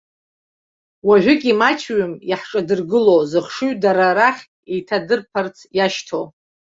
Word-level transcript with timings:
Уажәыгьы 1.07 1.49
имаҷҩым 1.53 2.13
иаҳҿадыргыло, 2.29 3.15
зыхшыҩ 3.31 3.71
дара 3.83 4.07
рахь 4.17 4.43
еиҭадырԥарц 4.73 5.57
иашьҭоу. 5.77 6.25